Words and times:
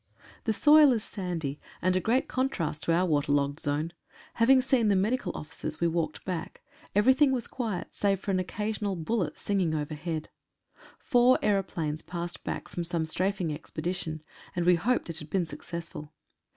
The 0.45 0.51
soil 0.51 0.93
is 0.93 1.03
sandy, 1.03 1.59
and 1.79 1.95
a 1.95 1.99
great 1.99 2.27
contrast 2.27 2.81
to 2.85 2.91
our 2.91 3.05
water 3.05 3.31
logged 3.33 3.59
zone. 3.59 3.93
Having 4.33 4.63
seen 4.63 4.87
the 4.87 4.95
Medical 4.95 5.31
Officers 5.37 5.79
we 5.79 5.87
walked 5.87 6.25
back. 6.25 6.63
Everything 6.95 7.31
was 7.31 7.45
quiet, 7.45 7.93
save 7.93 8.19
for 8.19 8.31
an 8.31 8.39
occa 8.39 8.75
sional 8.75 8.97
bullet 8.97 9.37
singing 9.37 9.75
overhead. 9.75 10.29
Four 10.97 11.37
aeroplanes 11.43 12.01
passed 12.01 12.43
back 12.43 12.67
from 12.67 12.83
some 12.83 13.05
strafing 13.05 13.53
expedition, 13.53 14.23
and 14.55 14.65
we 14.65 14.73
hoped 14.73 15.11
it 15.11 15.19
had 15.19 15.29
been 15.29 15.45
successful. 15.45 16.11